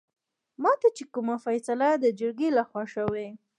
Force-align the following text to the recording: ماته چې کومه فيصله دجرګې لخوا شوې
ماته 0.63 0.87
چې 0.97 1.03
کومه 1.13 1.35
فيصله 1.45 1.89
دجرګې 2.03 2.49
لخوا 2.57 2.83
شوې 2.93 3.27